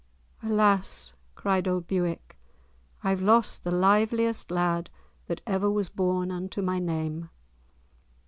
"Alas," 0.41 1.13
cried 1.35 1.67
old 1.67 1.85
Bewick, 1.85 2.35
"I've 3.03 3.21
lost 3.21 3.63
the 3.63 3.69
liveliest 3.69 4.49
lad 4.49 4.89
that 5.27 5.41
ever 5.45 5.69
was 5.69 5.89
born 5.89 6.31
unto 6.31 6.63
my 6.63 6.79
name." 6.79 7.29